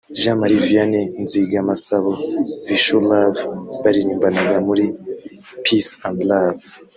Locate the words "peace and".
5.65-6.19